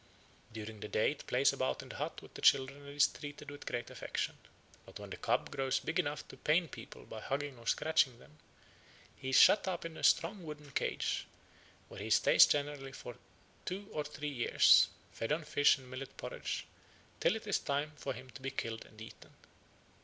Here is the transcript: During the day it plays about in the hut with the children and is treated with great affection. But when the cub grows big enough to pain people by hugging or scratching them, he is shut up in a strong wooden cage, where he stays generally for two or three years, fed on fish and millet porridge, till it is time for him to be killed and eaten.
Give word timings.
During 0.51 0.79
the 0.79 0.87
day 0.87 1.11
it 1.11 1.27
plays 1.27 1.53
about 1.53 1.83
in 1.83 1.89
the 1.89 1.97
hut 1.97 2.23
with 2.23 2.33
the 2.33 2.41
children 2.41 2.87
and 2.87 2.95
is 2.95 3.05
treated 3.07 3.51
with 3.51 3.67
great 3.67 3.91
affection. 3.91 4.35
But 4.83 4.97
when 4.97 5.11
the 5.11 5.15
cub 5.17 5.51
grows 5.51 5.79
big 5.79 5.99
enough 5.99 6.27
to 6.29 6.37
pain 6.37 6.69
people 6.69 7.05
by 7.05 7.19
hugging 7.21 7.59
or 7.59 7.67
scratching 7.67 8.17
them, 8.17 8.39
he 9.15 9.29
is 9.29 9.35
shut 9.35 9.67
up 9.67 9.85
in 9.85 9.97
a 9.97 10.03
strong 10.03 10.41
wooden 10.41 10.71
cage, 10.71 11.27
where 11.87 11.99
he 12.01 12.09
stays 12.09 12.47
generally 12.47 12.93
for 12.93 13.15
two 13.63 13.89
or 13.91 14.03
three 14.03 14.31
years, 14.31 14.89
fed 15.11 15.31
on 15.31 15.43
fish 15.43 15.77
and 15.77 15.87
millet 15.87 16.17
porridge, 16.17 16.65
till 17.19 17.35
it 17.35 17.45
is 17.45 17.59
time 17.59 17.91
for 17.95 18.13
him 18.13 18.31
to 18.31 18.41
be 18.41 18.49
killed 18.49 18.83
and 18.87 18.99
eaten. 18.99 19.35